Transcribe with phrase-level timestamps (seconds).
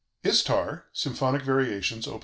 [0.23, 2.19] "ISTAR," SYMPHONIC VARIATIONS: Op.